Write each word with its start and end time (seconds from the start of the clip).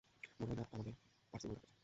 মনে 0.39 0.49
হয় 0.49 0.57
না 0.57 0.63
আমাদের 0.71 0.93
পার্সিমন 1.33 1.55
গাছ 1.55 1.63
আছে। 1.63 1.79